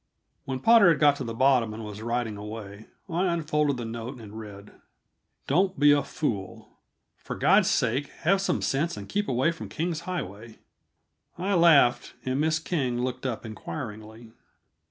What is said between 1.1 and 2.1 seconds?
to the bottom and was